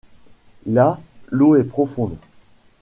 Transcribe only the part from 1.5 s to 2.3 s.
est profonde.